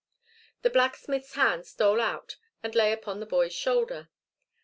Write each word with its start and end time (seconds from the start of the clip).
The 0.63 0.71
blacksmith's 0.71 1.35
hand 1.35 1.67
stole 1.67 2.01
out 2.01 2.37
and 2.63 2.73
lay 2.73 2.91
upon 2.91 3.19
the 3.19 3.27
boy's 3.27 3.53
shoulder. 3.53 4.09